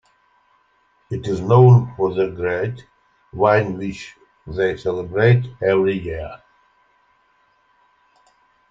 It 1.11 1.27
is 1.27 1.41
known 1.41 1.93
for 1.95 2.11
the 2.11 2.29
great 2.29 2.87
wine 3.31 3.77
which 3.77 4.15
they 4.47 4.75
celebrate 4.75 5.45
every 5.61 5.95
year. 5.95 6.41